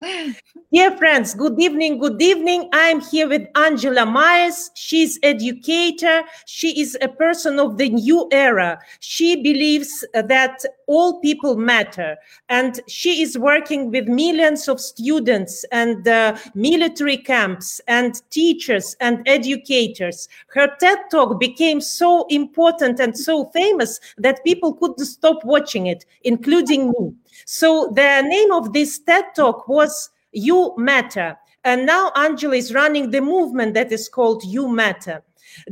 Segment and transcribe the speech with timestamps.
[0.00, 2.68] Dear friends, good evening, good evening.
[2.72, 4.70] I'm here with Angela Maiers.
[4.74, 6.22] She's educator.
[6.46, 8.78] She is a person of the new era.
[9.00, 12.16] She believes that all people matter.
[12.48, 19.26] And she is working with millions of students and uh, military camps and teachers and
[19.26, 20.28] educators.
[20.54, 26.04] Her TED Talk became so important and so famous that people couldn't stop watching it,
[26.22, 27.14] including me.
[27.46, 31.36] So the name of this TED Talk was You Matter.
[31.64, 35.22] And now Angela is running the movement that is called You Matter.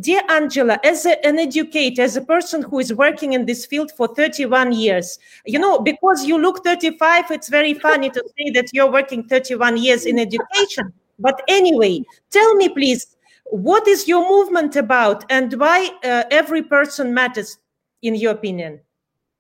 [0.01, 3.93] Dear Angela, as a, an educator, as a person who is working in this field
[3.93, 8.67] for 31 years, you know, because you look 35, it's very funny to say that
[8.73, 10.93] you're working 31 years in education.
[11.19, 17.15] But anyway, tell me, please, what is your movement about and why uh, every person
[17.15, 17.59] matters,
[18.03, 18.81] in your opinion?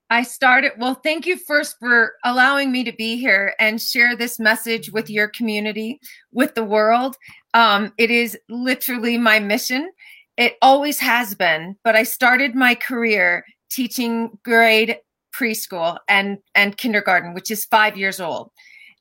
[0.08, 4.38] I started, well, thank you first for allowing me to be here and share this
[4.38, 7.16] message with your community, with the world.
[7.54, 9.90] Um, it is literally my mission.
[10.36, 14.98] It always has been, but I started my career teaching grade
[15.34, 18.52] preschool and, and kindergarten, which is five years old.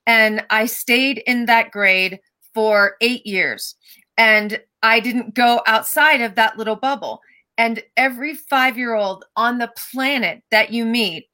[0.07, 2.19] And I stayed in that grade
[2.53, 3.75] for eight years.
[4.17, 7.21] And I didn't go outside of that little bubble.
[7.57, 11.27] And every five year old on the planet that you meet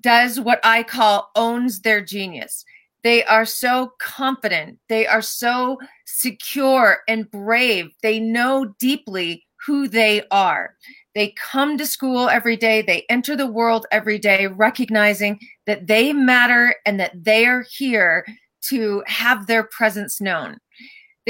[0.00, 2.64] does what I call owns their genius.
[3.02, 4.78] They are so confident.
[4.88, 7.92] They are so secure and brave.
[8.02, 10.74] They know deeply who they are.
[11.14, 12.82] They come to school every day.
[12.82, 18.24] They enter the world every day, recognizing that they matter and that they are here
[18.62, 20.58] to have their presence known.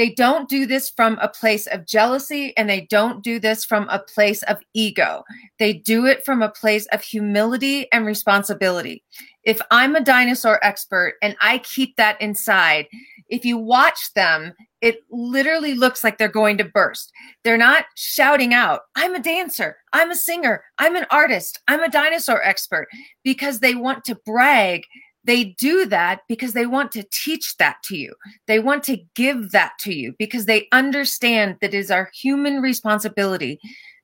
[0.01, 3.87] They don't do this from a place of jealousy and they don't do this from
[3.87, 5.23] a place of ego.
[5.59, 9.03] They do it from a place of humility and responsibility.
[9.43, 12.87] If I'm a dinosaur expert and I keep that inside,
[13.29, 17.11] if you watch them, it literally looks like they're going to burst.
[17.43, 21.91] They're not shouting out, I'm a dancer, I'm a singer, I'm an artist, I'm a
[21.91, 22.87] dinosaur expert,
[23.23, 24.81] because they want to brag
[25.23, 28.15] they do that because they want to teach that to you.
[28.47, 32.61] They want to give that to you because they understand that it is our human
[32.61, 33.59] responsibility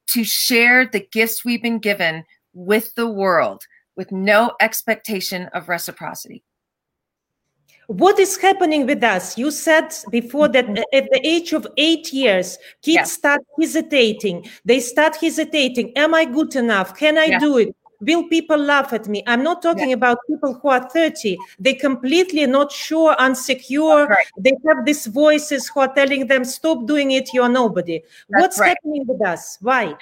[0.07, 2.23] to share the gifts we've been given
[2.53, 3.63] with the world
[3.95, 6.43] with no expectation of reciprocity.
[7.87, 9.37] What is happening with us?
[9.37, 10.83] You said before that mm-hmm.
[10.93, 14.45] at the age of eight years, kids start hesitating.
[14.65, 15.93] They start hesitating.
[15.97, 16.97] Am I good enough?
[16.97, 17.75] Can I do it?
[17.99, 19.23] Will people laugh at me?
[19.27, 19.95] I'm not talking yeah.
[19.95, 24.27] about people who are 30 they completely not sure unsecure right.
[24.37, 28.01] they have these voices who are telling them stop doing it you're nobody.
[28.29, 28.69] That's what's right.
[28.69, 29.57] happening with us?
[29.61, 29.95] Why?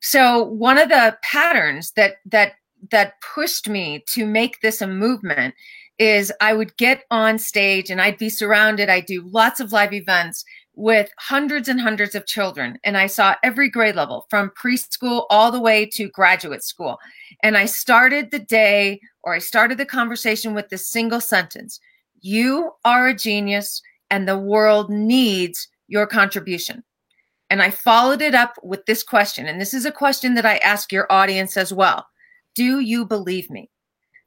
[0.00, 2.54] So one of the patterns that that
[2.90, 5.54] that pushed me to make this a movement
[5.98, 8.88] is i would get on stage and i'd be surrounded.
[8.88, 13.34] I do lots of live events with hundreds and hundreds of children and i saw
[13.42, 16.98] every grade level from preschool all the way to graduate school
[17.42, 21.80] and I started the day or I started the conversation with this single sentence
[22.20, 26.84] You are a genius, and the world needs your contribution.
[27.50, 29.46] And I followed it up with this question.
[29.46, 32.06] And this is a question that I ask your audience as well
[32.54, 33.70] Do you believe me?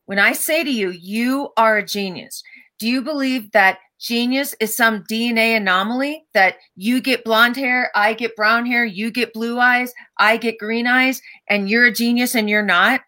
[0.06, 2.44] When I say to you, you are a genius,
[2.78, 8.14] do you believe that genius is some DNA anomaly that you get blonde hair, I
[8.14, 12.36] get brown hair, you get blue eyes, I get green eyes, and you're a genius
[12.36, 13.02] and you're not.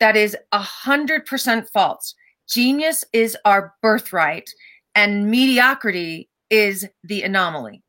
[0.00, 2.14] That is a hundred percent false.
[2.48, 4.50] Genius is our birthright,
[4.94, 7.82] and mediocrity is the anomaly.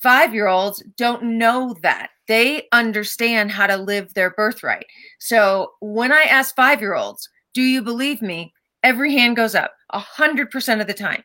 [0.00, 2.10] Five year olds don't know that.
[2.28, 4.86] They understand how to live their birthright.
[5.18, 8.52] So when I ask five year olds, do you believe me?
[8.84, 11.24] Every hand goes up a hundred percent of the time.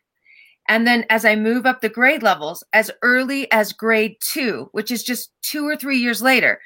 [0.70, 4.92] And then as I move up the grade levels, as early as grade two, which
[4.92, 6.60] is just two or three years later,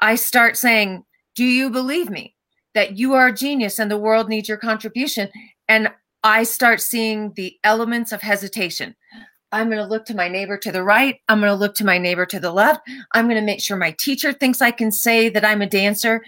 [0.00, 2.34] I start saying, Do you believe me
[2.74, 5.28] that you are a genius and the world needs your contribution?
[5.68, 5.90] And
[6.22, 8.94] I start seeing the elements of hesitation.
[9.52, 11.18] I'm going to look to my neighbor to the right.
[11.28, 12.80] I'm going to look to my neighbor to the left.
[13.12, 16.22] I'm going to make sure my teacher thinks I can say that I'm a dancer.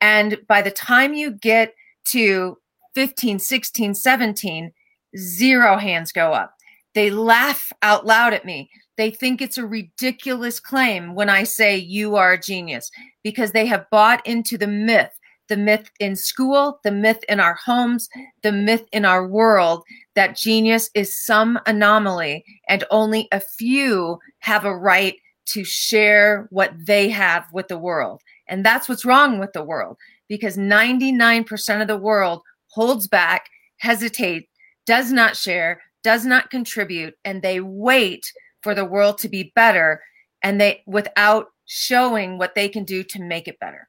[0.00, 1.74] And by the time you get
[2.06, 2.56] to
[2.94, 4.72] 15, 16, 17,
[5.16, 6.54] Zero hands go up.
[6.94, 8.70] They laugh out loud at me.
[8.96, 12.90] They think it's a ridiculous claim when I say you are a genius
[13.24, 15.10] because they have bought into the myth
[15.52, 18.08] the myth in school, the myth in our homes,
[18.42, 24.64] the myth in our world that genius is some anomaly and only a few have
[24.64, 28.22] a right to share what they have with the world.
[28.48, 34.48] And that's what's wrong with the world because 99% of the world holds back, hesitates,
[34.86, 38.30] does not share, does not contribute and they wait
[38.62, 40.02] for the world to be better
[40.42, 43.88] and they without showing what they can do to make it better.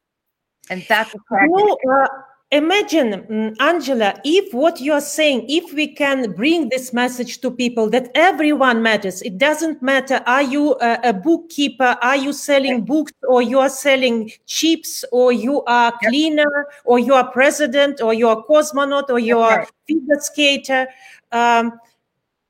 [0.69, 2.07] And that's no, uh,
[2.53, 7.89] imagine um, angela if what you're saying if we can bring this message to people
[7.89, 13.11] that everyone matters it doesn't matter are you a, a bookkeeper are you selling books
[13.27, 16.81] or you are selling chips or you are cleaner yep.
[16.85, 19.71] or you are president or you are cosmonaut or you are right.
[19.87, 20.87] figure skater
[21.31, 21.73] um,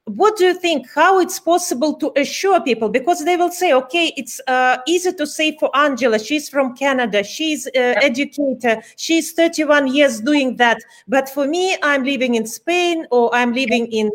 [0.06, 2.90] what do you think how it's possible to assure people?
[2.90, 7.24] Because they will say okay it's uh, easy to say for angela she's from canada
[7.24, 10.78] she's uh, educator she's 31 years doing that.
[11.08, 14.12] But for me i'm living in spain or i'm living in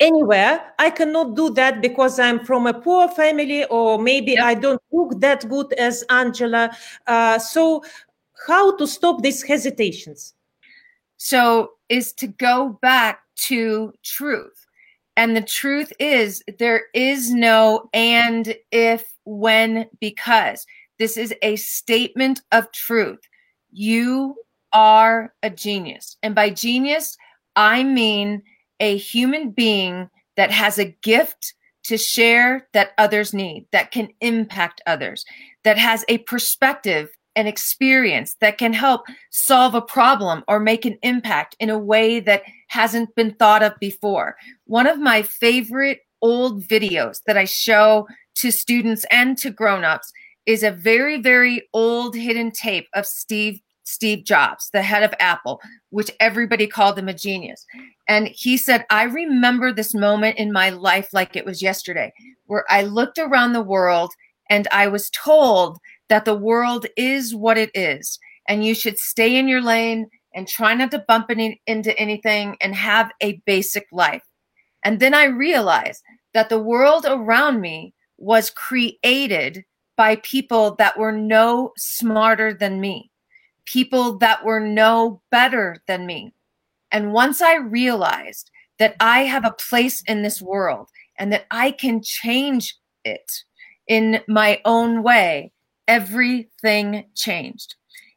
[0.00, 0.72] anywhere.
[0.78, 5.18] I cannot do that because i'm from a poor family or maybe i don't look
[5.20, 6.76] that good as angela.
[7.06, 7.82] Uh, so
[8.46, 10.34] how to stop these hesitations?
[11.16, 14.66] So is to go back to truth.
[15.16, 20.64] And the truth is, there is no and, if, when, because.
[20.98, 23.20] This is a statement of truth.
[23.72, 24.36] You
[24.72, 26.16] are a genius.
[26.22, 27.16] And by genius,
[27.56, 28.42] I mean
[28.80, 34.80] a human being that has a gift to share that others need, that can impact
[34.86, 35.24] others,
[35.64, 40.98] that has a perspective an experience that can help solve a problem or make an
[41.02, 44.36] impact in a way that hasn't been thought of before.
[44.66, 48.06] One of my favorite old videos that I show
[48.36, 50.12] to students and to grown-ups
[50.46, 55.60] is a very very old hidden tape of Steve Steve Jobs, the head of Apple,
[55.90, 57.66] which everybody called him a genius.
[58.08, 62.12] And he said, I remember this moment in my life like it was yesterday,
[62.46, 64.12] where I looked around the world
[64.48, 65.78] and I was told
[66.08, 68.18] that the world is what it is
[68.48, 72.56] and you should stay in your lane and try not to bump any, into anything
[72.60, 74.22] and have a basic life.
[74.82, 76.02] And then I realized
[76.34, 79.64] that the world around me was created
[79.96, 83.10] by people that were no smarter than me,
[83.66, 86.34] people that were no better than me.
[86.90, 90.88] And once I realized that I have a place in this world
[91.18, 93.30] and that I can change it
[93.86, 95.51] in my own way,
[95.88, 97.74] everything changed.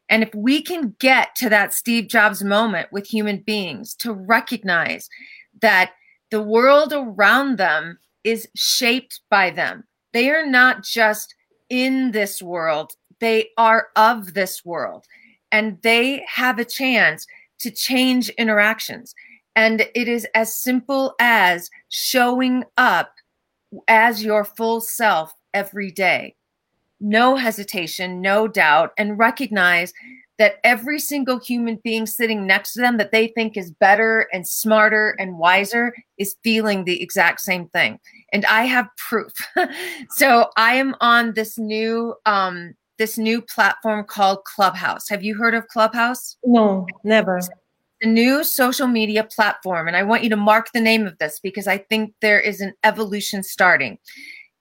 [0.08, 5.08] And if we can get to that Steve Jobs moment with human beings to recognize
[5.60, 5.92] that
[6.30, 11.34] the world around them is shaped by them, they are not just
[11.68, 15.04] in this world, they are of this world.
[15.50, 17.26] And they have a chance
[17.60, 19.14] to change interactions.
[19.56, 23.12] And it is as simple as showing up
[23.88, 26.35] as your full self every day
[27.00, 29.92] no hesitation, no doubt, and recognize
[30.38, 34.46] that every single human being sitting next to them that they think is better and
[34.46, 37.98] smarter and wiser is feeling the exact same thing.
[38.32, 39.32] And I have proof.
[40.10, 45.08] so I am on this new um this new platform called Clubhouse.
[45.08, 46.36] Have you heard of Clubhouse?
[46.44, 47.40] No, never.
[48.00, 51.40] The new social media platform and I want you to mark the name of this
[51.40, 53.98] because I think there is an evolution starting.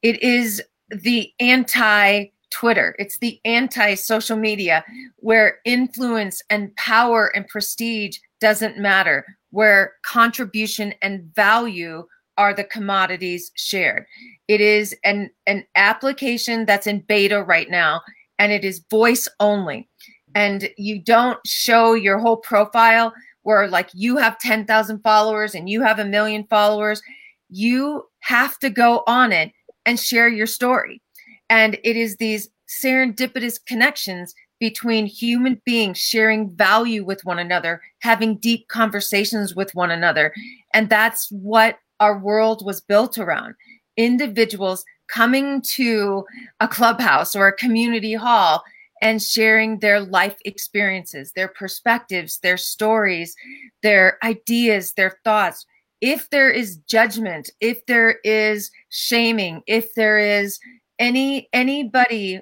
[0.02, 4.84] It is the anti Twitter, it's the anti social media
[5.18, 12.06] where influence and power and prestige doesn't matter, where contribution and value
[12.38, 14.06] are the commodities shared.
[14.48, 18.02] It is an, an application that's in beta right now,
[18.40, 19.90] and it is voice only.
[20.34, 25.82] And you don't show your whole profile where, like, you have 10,000 followers and you
[25.82, 27.02] have a million followers.
[27.50, 29.52] You have to go on it
[29.86, 31.02] and share your story.
[31.50, 38.38] And it is these serendipitous connections between human beings sharing value with one another, having
[38.38, 40.34] deep conversations with one another.
[40.74, 43.56] And that's what our world was built around.
[43.98, 46.26] Individuals coming to
[46.60, 48.64] a clubhouse or a community hall
[49.02, 53.36] and sharing their life experiences, their perspectives, their stories,
[53.84, 55.66] their ideas, their thoughts
[56.02, 60.60] if there is judgment, if there is shaming, if there is
[61.00, 62.42] any anybody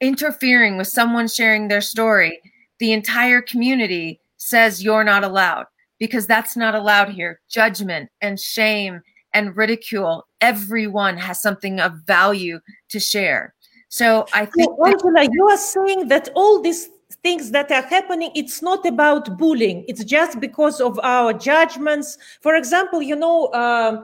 [0.00, 2.40] interfering with someone sharing their story,
[2.78, 5.66] the entire community says you're not allowed
[5.98, 7.40] because that's not allowed here.
[7.48, 9.02] Judgment and shame
[9.34, 13.54] and ridicule, everyone has something of value to share.
[13.88, 16.88] So I think so, Angela, you are saying that all these
[17.22, 22.54] things that are happening it's not about bullying it's just because of our judgments for
[22.54, 24.02] example you know uh,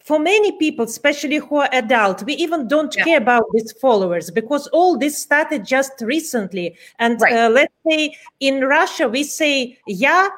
[0.00, 3.04] for many people especially who are adult we even don't yeah.
[3.04, 7.32] care about these followers because all this started just recently and right.
[7.32, 10.28] uh, let's say in russia we say yeah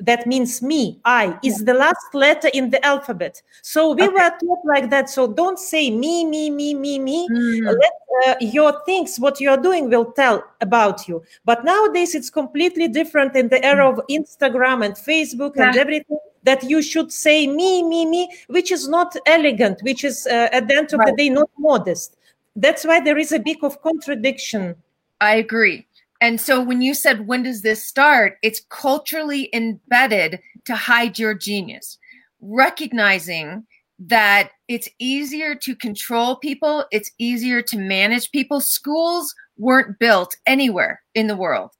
[0.00, 3.40] that means me, I, is the last letter in the alphabet.
[3.62, 4.12] So we okay.
[4.12, 5.08] were taught like that.
[5.08, 7.28] So don't say me, me, me, me, me.
[7.28, 7.64] Mm.
[7.66, 7.92] Let
[8.26, 11.22] uh, your things, what you're doing, will tell about you.
[11.44, 15.68] But nowadays it's completely different in the era of Instagram and Facebook yeah.
[15.68, 20.26] and everything that you should say me, me, me, which is not elegant, which is
[20.26, 21.16] uh, at the end of right.
[21.16, 22.16] the day not modest.
[22.56, 24.76] That's why there is a big of contradiction.
[25.20, 25.86] I agree.
[26.20, 28.38] And so when you said, when does this start?
[28.42, 31.98] It's culturally embedded to hide your genius,
[32.40, 33.64] recognizing
[34.00, 38.60] that it's easier to control people, it's easier to manage people.
[38.60, 41.70] Schools weren't built anywhere in the world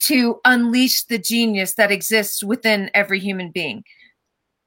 [0.00, 3.84] to unleash the genius that exists within every human being.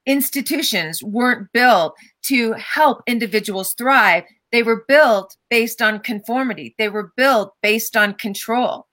[0.05, 4.23] Institutions weren't built to help individuals thrive.
[4.51, 6.75] They were built based on conformity.
[6.77, 8.87] They were built based on control.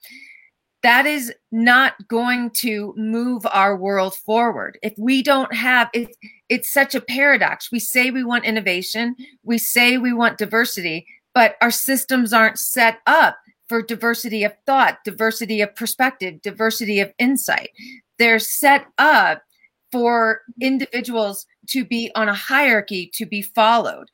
[0.82, 4.78] That is not going to move our world forward.
[4.82, 6.16] If we don't have it,
[6.48, 7.70] it's such a paradox.
[7.70, 12.98] We say we want innovation, we say we want diversity, but our systems aren't set
[13.06, 13.36] up
[13.68, 17.70] for diversity of thought, diversity of perspective, diversity of insight.
[18.18, 19.42] They're set up
[19.92, 24.08] for individuals to be on a hierarchy to be followed.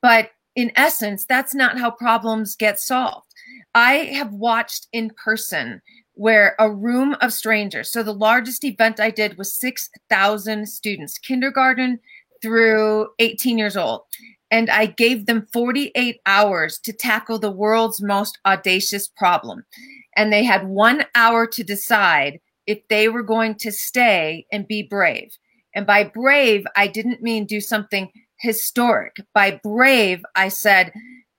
[0.00, 3.26] But in essence, that's not how problems get solved.
[3.74, 5.82] I have watched in person
[6.14, 11.98] where a room of strangers, so the largest event I did was 6,000 students, kindergarten
[12.40, 14.02] through 18 years old.
[14.50, 19.64] And I gave them 48 hours to tackle the world's most audacious problem.
[20.16, 24.82] And they had one hour to decide if they were going to stay and be
[24.82, 25.36] brave.
[25.74, 29.16] And by brave, I didn't mean do something historic.
[29.34, 30.92] By brave, I said,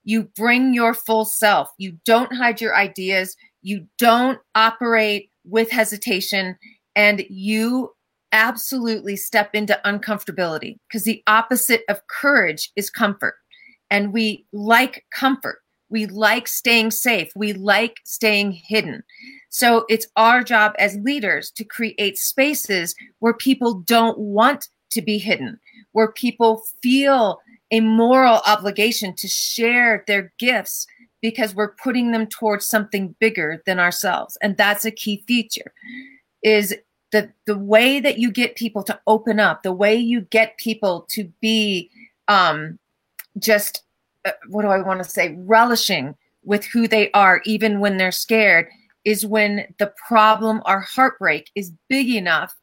[0.04, 1.68] you bring your full self.
[1.78, 3.36] You don't hide your ideas.
[3.66, 6.56] You don't operate with hesitation.
[6.94, 7.90] And you
[8.30, 13.34] absolutely step into uncomfortability because the opposite of courage is comfort.
[13.90, 15.58] And we like comfort.
[15.88, 17.32] We like staying safe.
[17.34, 19.02] We like staying hidden.
[19.48, 25.18] So it's our job as leaders to create spaces where people don't want to be
[25.18, 25.58] hidden,
[25.90, 27.40] where people feel
[27.72, 30.86] a moral obligation to share their gifts
[31.22, 34.36] because we're putting them towards something bigger than ourselves.
[34.42, 35.72] And that's a key feature
[36.42, 36.74] is
[37.12, 41.06] the the way that you get people to open up, the way you get people
[41.10, 41.90] to be
[42.28, 42.78] um
[43.38, 43.82] just
[44.24, 48.12] uh, what do I want to say relishing with who they are even when they're
[48.12, 48.68] scared
[49.04, 52.54] is when the problem or heartbreak is big enough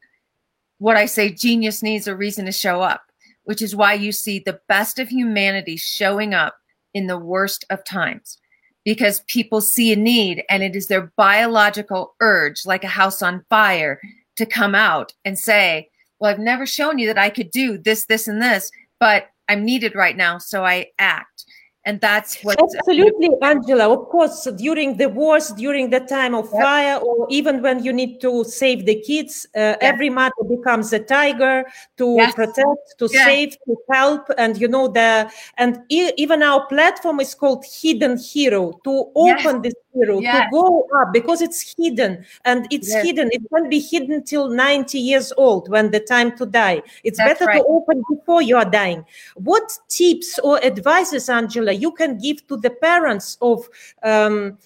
[0.78, 3.02] what I say genius needs a reason to show up
[3.44, 6.56] which is why you see the best of humanity showing up
[6.94, 8.38] in the worst of times
[8.84, 13.44] because people see a need and it is their biological urge, like a house on
[13.48, 14.00] fire,
[14.36, 15.88] to come out and say,
[16.18, 19.64] Well, I've never shown you that I could do this, this, and this, but I'm
[19.64, 20.38] needed right now.
[20.38, 21.44] So I act
[21.86, 26.62] and that's what absolutely angela of course during the wars during the time of yep.
[26.62, 29.78] fire or even when you need to save the kids uh, yep.
[29.80, 31.64] every mother becomes a tiger
[31.96, 32.34] to yes.
[32.34, 37.34] protect to save to help and you know the and e- even our platform is
[37.34, 39.62] called hidden hero to open yes.
[39.62, 44.22] this hero to go up because it's hidden and it's hidden it can be hidden
[44.24, 47.58] till 90 years old when the time to die it's that's better right.
[47.58, 49.04] to open before you are dying
[49.36, 53.68] what tips or advices angela you can give to the parents of
[54.02, 54.58] um,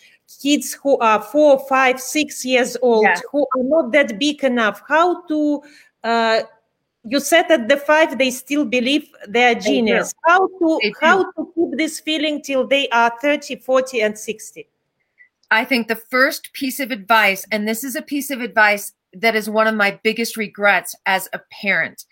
[0.43, 3.19] kids who are four, five, six years old, yeah.
[3.33, 5.63] who are not that big enough, how to
[6.05, 6.41] uh,
[7.05, 11.23] you said at the five they still believe they're genius they how to they how
[11.23, 14.69] to keep this feeling till they are 30 40 and 60
[15.51, 19.35] i think the first piece of advice and this is a piece of advice that
[19.35, 22.05] is one of my biggest regrets as a parent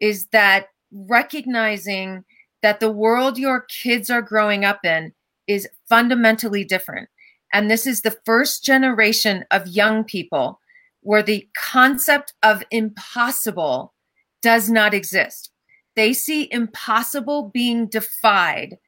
[0.00, 2.24] is that recognizing
[2.66, 5.12] that the world your kids are growing up in
[5.46, 7.08] is fundamentally different.
[7.52, 10.58] And this is the first generation of young people
[11.02, 13.94] where the concept of impossible
[14.42, 15.52] does not exist.
[15.94, 18.78] They see impossible being defied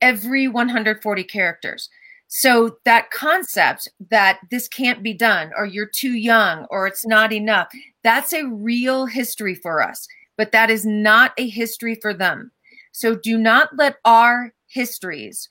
[0.00, 1.88] every 140 characters.
[2.28, 7.32] So that concept that this can't be done or you're too young or it's not
[7.32, 7.66] enough,
[8.04, 10.06] that's a real history for us,
[10.36, 12.52] but that is not a history for them.
[12.92, 15.48] So do not let our histories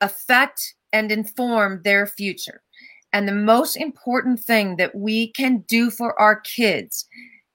[0.00, 2.62] affect and inform their future.
[3.12, 7.06] And the most important thing that we can do for our kids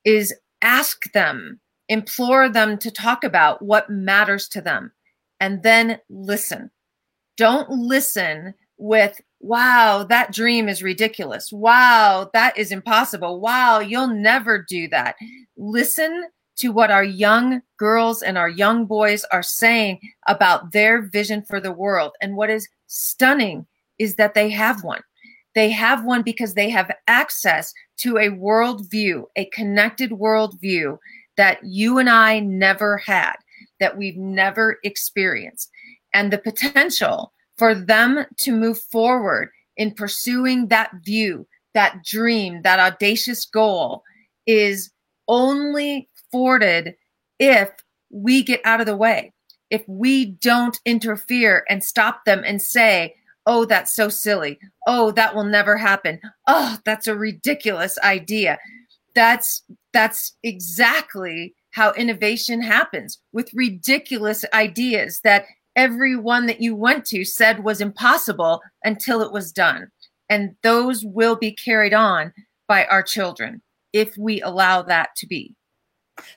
[0.03, 4.91] is ask them, implore them to talk about what matters to them,
[5.39, 6.71] and then listen.
[7.37, 11.51] Don't listen with wow, that dream is ridiculous.
[11.51, 13.41] Wow, that is impossible.
[13.41, 15.15] Wow, you'll never do that.
[15.57, 16.25] Listen
[16.57, 21.59] to what our young girls and our young boys are saying about their vision for
[21.59, 22.11] the world.
[22.21, 23.65] And what is stunning
[23.97, 25.01] is that they have one.
[25.55, 30.97] They have one because they have access to a worldview, a connected worldview
[31.37, 33.35] that you and I never had,
[33.79, 35.69] that we've never experienced.
[36.13, 42.79] And the potential for them to move forward in pursuing that view, that dream, that
[42.79, 44.03] audacious goal
[44.45, 44.91] is
[45.27, 46.95] only afforded
[47.37, 47.69] if
[48.09, 49.31] we get out of the way,
[49.69, 53.13] if we don't interfere and stop them and say,
[53.45, 54.57] oh, that's so silly.
[54.87, 56.19] Oh, that will never happen.
[56.47, 58.57] Oh, that's a ridiculous idea.
[59.15, 67.25] That's that's exactly how innovation happens with ridiculous ideas that everyone that you went to
[67.25, 69.91] said was impossible until it was done.
[70.29, 72.33] And those will be carried on
[72.67, 73.61] by our children
[73.91, 75.55] if we allow that to be.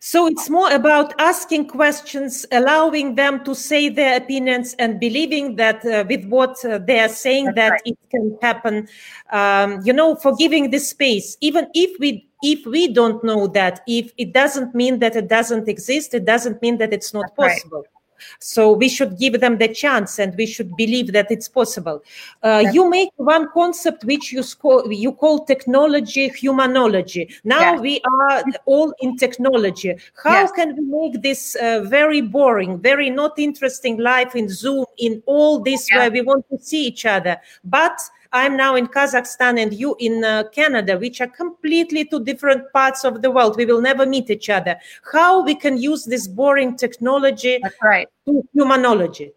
[0.00, 5.84] So it's more about asking questions, allowing them to say their opinions, and believing that
[5.84, 7.82] uh, with what uh, they are saying, That's that right.
[7.84, 8.88] it can happen.
[9.30, 13.80] Um, you know, for giving the space, even if we if we don't know that,
[13.86, 17.54] if it doesn't mean that it doesn't exist, it doesn't mean that it's not That's
[17.54, 17.78] possible.
[17.78, 17.95] Right.
[18.40, 22.02] So we should give them the chance, and we should believe that it's possible.
[22.42, 27.32] Uh, you make one concept which you call you call technology humanology.
[27.44, 27.80] Now yes.
[27.80, 29.96] we are all in technology.
[30.22, 30.52] How yes.
[30.52, 35.60] can we make this uh, very boring, very not interesting life in Zoom, in all
[35.60, 37.98] this where we want to see each other, but
[38.32, 43.04] I'm now in Kazakhstan and you in uh, Canada, which are completely two different parts
[43.04, 43.56] of the world.
[43.56, 44.76] We will never meet each other.
[45.12, 48.08] How we can use this boring technology That's right.
[48.26, 49.32] to humanology?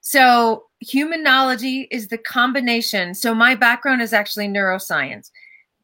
[0.00, 3.14] So, humanology is the combination.
[3.14, 5.30] So, my background is actually neuroscience,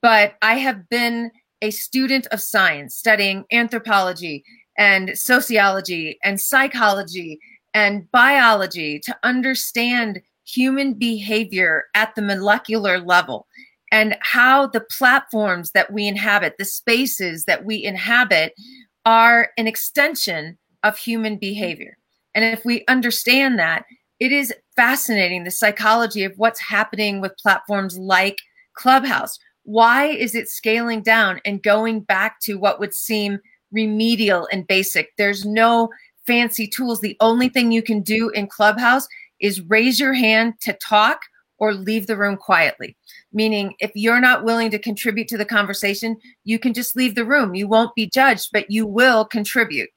[0.00, 1.30] but I have been
[1.62, 4.44] a student of science studying anthropology
[4.78, 7.38] and sociology and psychology
[7.74, 13.46] and biology to understand human behavior at the molecular level
[13.92, 18.52] and how the platforms that we inhabit, the spaces that we inhabit,
[19.04, 21.96] are an extension of human behavior.
[22.34, 23.84] And if we understand that,
[24.18, 28.38] it is fascinating the psychology of what's happening with platforms like
[28.74, 29.38] Clubhouse.
[29.64, 33.38] Why is it scaling down and going back to what would seem
[33.72, 35.10] remedial and basic?
[35.18, 35.90] There's no
[36.26, 37.00] fancy tools.
[37.00, 39.06] The only thing you can do in Clubhouse
[39.40, 41.20] is raise your hand to talk
[41.58, 42.96] or leave the room quietly.
[43.32, 47.24] Meaning, if you're not willing to contribute to the conversation, you can just leave the
[47.24, 47.54] room.
[47.54, 49.88] You won't be judged, but you will contribute.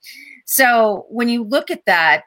[0.45, 2.23] So, when you look at that,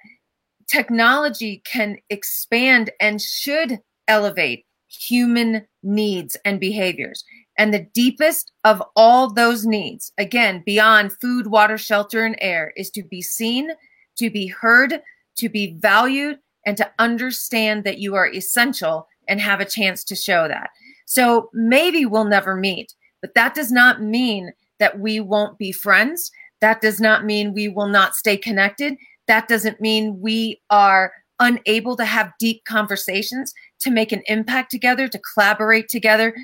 [0.69, 7.25] technology can expand and should elevate human needs and behaviors.
[7.59, 12.91] And the deepest of all those needs, again, beyond food, water, shelter, and air, is
[12.93, 13.71] to be seen,
[14.17, 15.03] to be heard,
[15.37, 20.17] to be valued, and to understand that you are essential and have a chance to
[20.17, 20.71] show that.
[21.07, 26.31] So maybe we'll never meet, but that does not mean that we won't be friends.
[26.61, 28.97] That does not mean we will not stay connected.
[29.27, 35.09] That doesn't mean we are unable to have deep conversations, to make an impact together,
[35.09, 36.35] to collaborate together.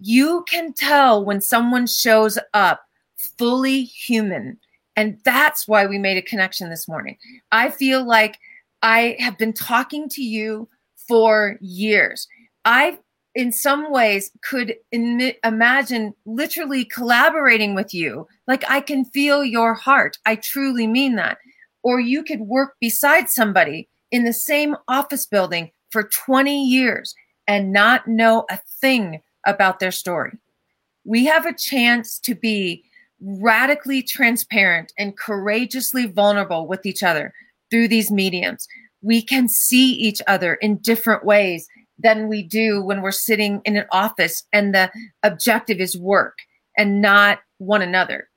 [0.00, 2.82] You can tell when someone shows up
[3.38, 4.58] fully human.
[4.96, 7.16] And that's why we made a connection this morning.
[7.52, 8.38] I feel like
[8.82, 10.68] I have been talking to you
[11.08, 12.26] for years.
[12.64, 12.98] I,
[13.34, 18.26] in some ways, could Im- imagine literally collaborating with you.
[18.46, 20.18] Like I can feel your heart.
[20.26, 21.38] I truly mean that.
[21.82, 27.14] Or you could work beside somebody in the same office building for 20 years
[27.46, 30.32] and not know a thing about their story.
[31.04, 32.84] We have a chance to be
[33.20, 37.34] radically transparent and courageously vulnerable with each other
[37.70, 38.68] through these mediums.
[39.02, 43.76] We can see each other in different ways than we do when we're sitting in
[43.76, 44.90] an office and the
[45.22, 46.38] objective is work
[46.76, 48.28] and not one another.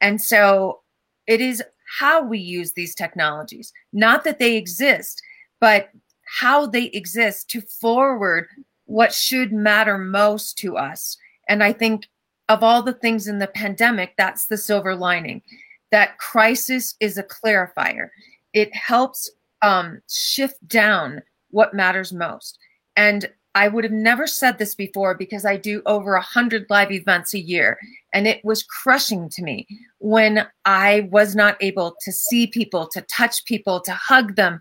[0.00, 0.80] And so
[1.26, 1.62] it is
[1.98, 5.22] how we use these technologies, not that they exist,
[5.60, 5.90] but
[6.26, 8.48] how they exist to forward
[8.86, 11.16] what should matter most to us.
[11.48, 12.06] And I think
[12.48, 15.42] of all the things in the pandemic, that's the silver lining.
[15.90, 18.08] That crisis is a clarifier
[18.54, 19.30] it helps
[19.62, 22.58] um, shift down what matters most.
[22.96, 26.90] And I would have never said this before because I do over a hundred live
[26.90, 27.78] events a year.
[28.12, 29.66] And it was crushing to me
[29.98, 34.60] when I was not able to see people, to touch people, to hug them,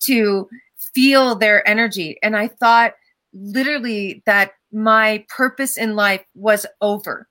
[0.00, 0.48] to
[0.94, 2.18] feel their energy.
[2.22, 2.94] And I thought,
[3.32, 7.28] literally that my purpose in life was over.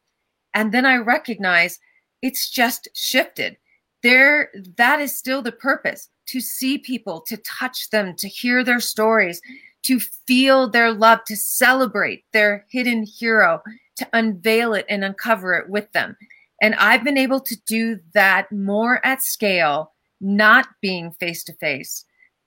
[0.54, 1.80] And then I recognize
[2.22, 3.58] it's just shifted.
[4.04, 8.80] There, that is still the purpose to see people, to touch them, to hear their
[8.80, 9.42] stories,
[9.84, 13.62] to feel their love, to celebrate their hidden hero,
[13.98, 16.16] to unveil it and uncover it with them.
[16.62, 22.06] And I've been able to do that more at scale, not being face to face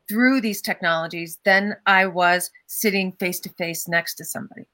[0.08, 4.66] through these technologies than I was sitting face to face next to somebody.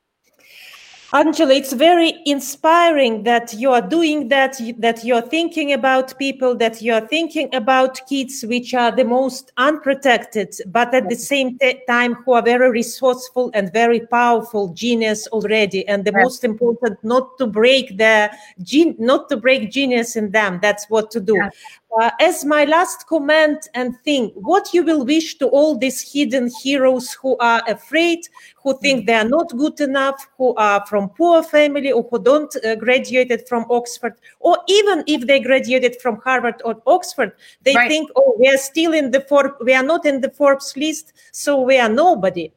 [1.12, 6.80] Angela, it's very inspiring that you are doing that, that you're thinking about people, that
[6.80, 12.32] you're thinking about kids which are the most unprotected, but at the same time who
[12.32, 15.86] are very resourceful and very powerful genius already.
[15.88, 16.22] And the yes.
[16.22, 18.30] most important, not to break the
[18.62, 20.60] gen- not to break genius in them.
[20.62, 21.34] That's what to do.
[21.34, 21.52] Yes.
[21.98, 26.48] Uh, as my last comment and thing, what you will wish to all these hidden
[26.62, 28.20] heroes who are afraid,
[28.62, 32.54] who think they are not good enough, who are from poor family or who don't
[32.64, 37.88] uh, graduated from Oxford, or even if they graduated from Harvard or Oxford, they right.
[37.88, 41.12] think, oh, we are still in the Forbes, we are not in the Forbes list,
[41.32, 42.52] so we are nobody.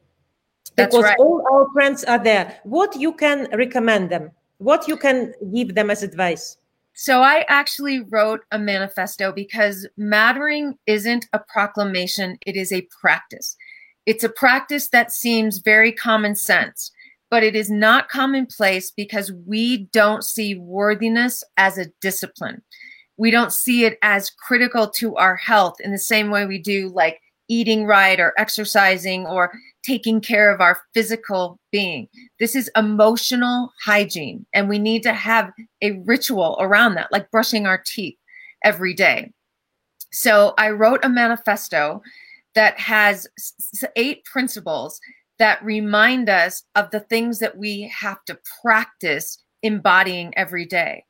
[0.76, 1.18] That's because right.
[1.18, 2.60] all our friends are there.
[2.62, 4.30] What you can recommend them?
[4.58, 6.56] What you can give them as advice?
[6.94, 13.56] So I actually wrote a manifesto because mattering isn't a proclamation, it is a practice.
[14.06, 16.92] It's a practice that seems very common sense,
[17.30, 22.62] but it is not commonplace because we don't see worthiness as a discipline.
[23.16, 26.90] We don't see it as critical to our health in the same way we do
[26.90, 29.52] like eating right or exercising or
[29.84, 32.08] taking care of our physical being.
[32.40, 37.66] This is emotional hygiene, and we need to have a ritual around that, like brushing
[37.66, 38.16] our teeth
[38.64, 39.32] every day.
[40.10, 42.02] So I wrote a manifesto
[42.54, 43.26] that has
[43.96, 45.00] eight principles
[45.38, 51.04] that remind us of the things that we have to practice embodying every day.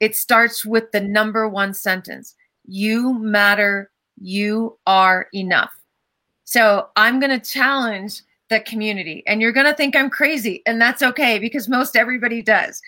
[0.00, 2.34] It starts with the number one sentence
[2.66, 5.72] You matter, you are enough.
[6.48, 10.80] So I'm going to challenge the community, and you're going to think I'm crazy, and
[10.80, 12.80] that's okay because most everybody does.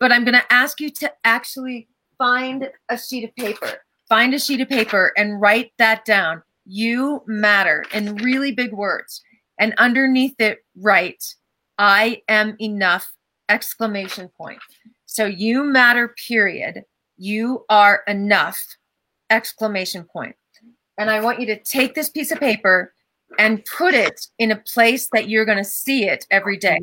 [0.00, 1.86] But I'm going to ask you to actually
[2.18, 3.74] find a sheet of paper,
[4.08, 6.42] find a sheet of paper, and write that down.
[6.64, 9.22] You matter in really big words.
[9.60, 11.36] And underneath it, write,
[11.78, 13.08] I am enough!
[13.48, 14.58] Exclamation point.
[15.06, 16.82] So you matter, period.
[17.16, 18.60] You are enough!
[19.30, 20.34] Exclamation point.
[20.98, 22.92] And I want you to take this piece of paper
[23.38, 26.78] and put it in a place that you're going to see it every day.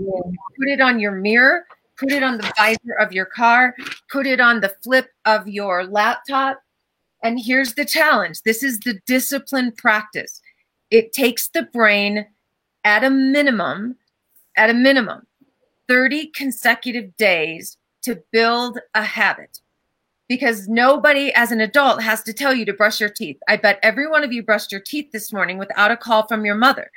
[0.58, 1.66] Put it on your mirror,
[1.98, 3.76] put it on the visor of your car,
[4.12, 6.62] put it on the flip of your laptop.
[7.24, 10.42] And here's the challenge this is the discipline practice.
[10.90, 12.26] It takes the brain
[12.84, 13.96] at a minimum,
[14.58, 15.28] at a minimum,
[15.88, 19.60] 30 consecutive days to build a habit
[20.32, 23.36] because nobody as an adult has to tell you to brush your teeth.
[23.50, 26.46] I bet every one of you brushed your teeth this morning without a call from
[26.46, 26.90] your mother.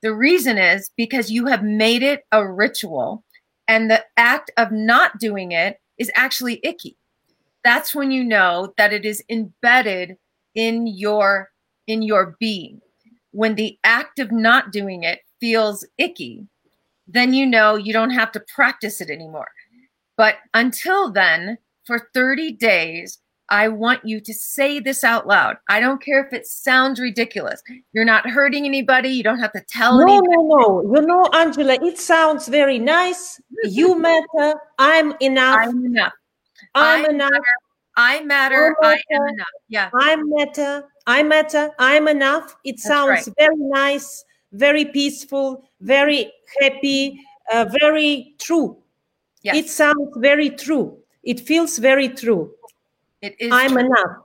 [0.00, 3.22] The reason is because you have made it a ritual
[3.68, 6.96] and the act of not doing it is actually icky.
[7.62, 10.16] That's when you know that it is embedded
[10.56, 11.50] in your
[11.86, 12.80] in your being.
[13.30, 16.48] When the act of not doing it feels icky,
[17.06, 19.52] then you know you don't have to practice it anymore.
[20.16, 23.18] But until then, for 30 days,
[23.48, 25.58] I want you to say this out loud.
[25.68, 27.62] I don't care if it sounds ridiculous.
[27.92, 29.10] You're not hurting anybody.
[29.10, 30.36] You don't have to tell no, anybody.
[30.38, 33.40] No, no, You know, Angela, it sounds very nice.
[33.64, 34.58] You matter.
[34.78, 35.58] I'm enough.
[35.58, 36.12] I'm enough.
[36.74, 37.30] I'm I enough.
[37.30, 37.42] Matter.
[37.96, 38.76] I matter.
[38.82, 39.02] I, matter.
[39.10, 39.46] I am enough.
[39.68, 39.90] Yeah.
[39.92, 40.84] I matter.
[41.06, 41.70] I matter.
[41.78, 42.56] I'm enough.
[42.64, 43.28] It sounds right.
[43.38, 47.20] very nice, very peaceful, very happy,
[47.52, 48.78] uh, very true.
[49.42, 49.56] Yes.
[49.56, 52.52] It sounds very true it feels very true.
[53.20, 53.50] It is.
[53.52, 53.86] I'm true.
[53.86, 54.16] enough.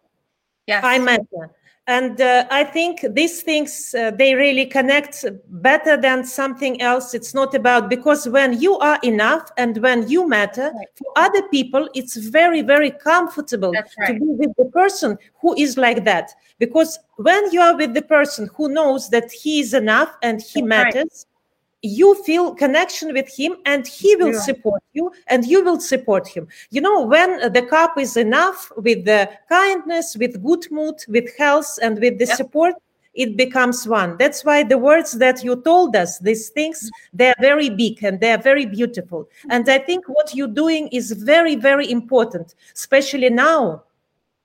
[0.65, 0.83] Yes.
[0.83, 1.51] I matter.
[1.89, 7.13] And uh, I think these things, uh, they really connect better than something else.
[7.13, 10.87] It's not about, because when you are enough and when you matter, right.
[10.95, 14.07] for other people, it's very, very comfortable right.
[14.07, 16.31] to be with the person who is like that.
[16.59, 20.59] Because when you are with the person who knows that he is enough and he
[20.59, 21.36] That's matters, right
[21.81, 24.39] you feel connection with him and he will yeah.
[24.39, 26.47] support you and you will support him.
[26.71, 31.77] You know when the cup is enough with the kindness with good mood with health
[31.81, 32.75] and with the support
[33.13, 34.15] it becomes one.
[34.17, 38.37] That's why the words that you told us these things they're very big and they're
[38.41, 39.29] very beautiful.
[39.49, 43.83] And i think what you're doing is very very important especially now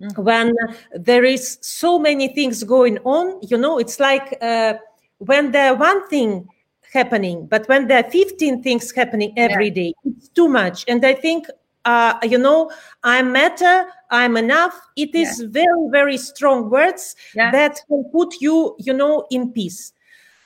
[0.02, 0.22] mm-hmm.
[0.22, 0.54] when
[0.94, 3.38] there is so many things going on.
[3.40, 4.74] You know it's like uh,
[5.16, 6.48] when the one thing
[6.92, 7.46] happening.
[7.46, 9.74] But when there are 15 things happening every Yeah.
[9.74, 10.84] day, it's too much.
[10.88, 11.46] And I think,
[11.84, 12.70] uh, you know,
[13.02, 14.74] I'm matter, I'm enough.
[14.96, 17.50] It is very, very strong words Yeah.
[17.50, 19.92] that can put you, you know, in peace.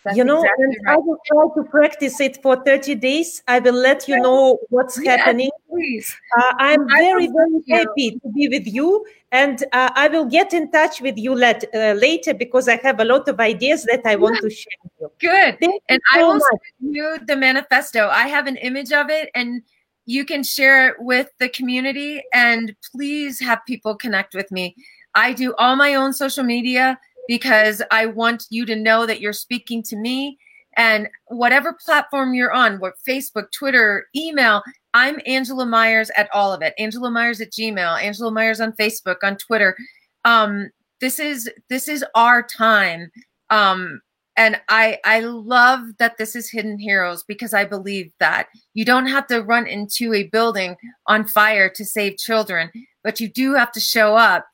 [0.07, 3.43] That's you know, exactly and I will try to practice it for 30 days.
[3.49, 5.51] I will let you know what's Yes, happening.
[5.69, 6.15] Please.
[6.39, 7.77] Uh, I'm I very, very you.
[7.77, 9.05] happy to be with you.
[9.33, 13.01] And uh, I will get in touch with you let, uh, later because I have
[13.01, 15.11] a lot of ideas that I want to share with you.
[15.19, 15.59] Good.
[15.59, 16.43] Thank And you I will much.
[16.81, 18.09] send you the manifesto.
[18.09, 19.63] I have an image of it and
[20.05, 24.77] you can share it with the community and please have people connect with me.
[25.17, 29.33] I do all my own social media because I want you to know that you're
[29.33, 30.39] speaking to me
[30.77, 34.63] and whatever platform you're on, what Facebook, Twitter, email,
[34.95, 36.75] I'm Angela Maiers at all of it.
[36.79, 39.77] Angela Maiers at Gmail, Angela Maiers on Facebook, on Twitter.
[40.25, 43.11] Um, this is this is our time.
[43.51, 44.01] Um,
[44.37, 49.07] and I I love that this is Hidden Heroes because I believe that you don't
[49.07, 52.71] have to run into a building on fire to save children,
[53.03, 54.47] but you do have to show up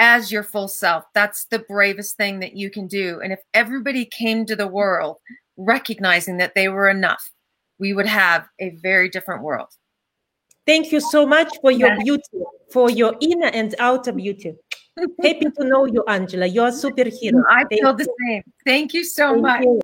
[0.00, 1.04] as your full self.
[1.14, 3.20] That's the bravest thing that you can do.
[3.22, 5.18] And if everybody came to the world
[5.56, 7.30] recognizing that they were enough,
[7.78, 9.68] we would have a very different world.
[10.66, 12.22] Thank you so much for your beauty,
[12.72, 14.54] for your inner and outer beauty.
[15.22, 16.46] Happy to know you, Angela.
[16.46, 17.42] You're a superhero.
[17.48, 18.42] I Thank feel the same.
[18.66, 19.62] Thank you so Thank much.
[19.62, 19.70] you.